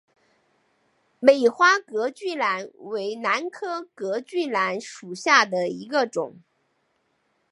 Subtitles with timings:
[1.19, 6.39] 美花隔距兰为兰科隔距兰属下的一个种。